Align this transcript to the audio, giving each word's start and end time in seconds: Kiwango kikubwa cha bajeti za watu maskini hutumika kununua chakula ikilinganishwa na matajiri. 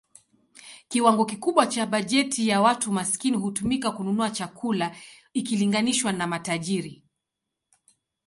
Kiwango 0.89 1.25
kikubwa 1.25 1.65
cha 1.67 1.85
bajeti 1.85 2.45
za 2.47 2.61
watu 2.61 2.91
maskini 2.91 3.37
hutumika 3.37 3.91
kununua 3.91 4.29
chakula 4.29 4.95
ikilinganishwa 5.33 6.11
na 6.11 6.27
matajiri. 6.27 7.03